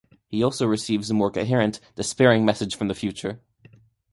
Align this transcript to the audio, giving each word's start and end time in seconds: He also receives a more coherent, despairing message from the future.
He 0.29 0.41
also 0.41 0.65
receives 0.65 1.11
a 1.11 1.13
more 1.13 1.29
coherent, 1.29 1.79
despairing 1.93 2.43
message 2.43 2.75
from 2.75 2.87
the 2.87 2.95
future. 2.95 3.39